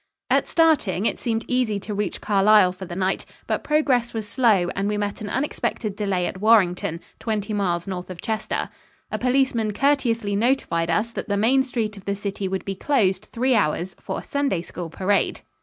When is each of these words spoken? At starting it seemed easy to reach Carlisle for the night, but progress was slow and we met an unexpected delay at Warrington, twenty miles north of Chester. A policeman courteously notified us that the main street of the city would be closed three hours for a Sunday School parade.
At 0.31 0.47
starting 0.47 1.05
it 1.05 1.19
seemed 1.19 1.45
easy 1.47 1.77
to 1.81 1.93
reach 1.93 2.21
Carlisle 2.21 2.71
for 2.73 2.85
the 2.85 2.95
night, 2.95 3.23
but 3.45 3.63
progress 3.63 4.15
was 4.15 4.27
slow 4.27 4.71
and 4.75 4.87
we 4.89 4.97
met 4.97 5.21
an 5.21 5.29
unexpected 5.29 5.95
delay 5.95 6.25
at 6.25 6.41
Warrington, 6.41 7.01
twenty 7.19 7.53
miles 7.53 7.85
north 7.85 8.09
of 8.09 8.19
Chester. 8.19 8.69
A 9.11 9.19
policeman 9.19 9.73
courteously 9.73 10.35
notified 10.35 10.89
us 10.89 11.11
that 11.11 11.29
the 11.29 11.37
main 11.37 11.61
street 11.61 11.97
of 11.97 12.05
the 12.05 12.15
city 12.15 12.47
would 12.47 12.65
be 12.65 12.73
closed 12.73 13.25
three 13.25 13.53
hours 13.53 13.95
for 13.99 14.17
a 14.19 14.23
Sunday 14.23 14.63
School 14.63 14.89
parade. 14.89 15.41